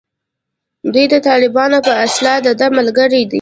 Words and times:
دوی 0.93 1.05
د 1.13 1.15
طالبانو 1.27 1.77
په 1.87 1.91
اصطلاح 2.05 2.37
دده 2.47 2.67
ملګري 2.77 3.21
دي. 3.27 3.29